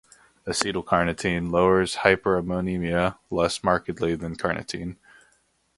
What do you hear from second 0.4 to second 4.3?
Acetyl--carnitine lowers hyperammonemia less markedly